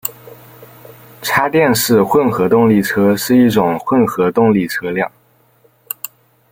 [1.21, 5.11] 插电式混合动力车是一种混合动力车辆。